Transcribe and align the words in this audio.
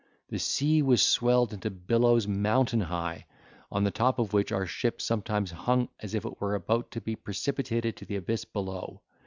The 0.29 0.39
sea 0.39 0.81
was 0.81 0.99
swelled 0.99 1.53
into 1.53 1.69
billows 1.69 2.25
mountain 2.25 2.81
high, 2.81 3.27
on 3.71 3.83
the 3.83 3.91
top 3.91 4.17
of 4.17 4.33
which 4.33 4.51
our 4.51 4.65
ship 4.65 4.99
sometimes 4.99 5.51
hung 5.51 5.89
as 5.99 6.15
if 6.15 6.25
it 6.25 6.41
were 6.41 6.55
about 6.55 6.89
to 6.93 7.01
be 7.01 7.15
precipitated 7.15 7.97
to 7.97 8.05
the 8.05 8.15
abyss 8.15 8.43
below! 8.45 9.03